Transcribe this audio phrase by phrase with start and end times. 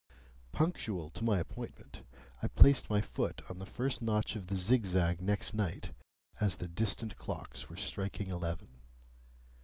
[0.51, 2.01] Punctual to my appointment,
[2.41, 5.91] I placed my foot on the first notch of the zigzag next night,
[6.39, 8.79] as the distant clocks were striking eleven.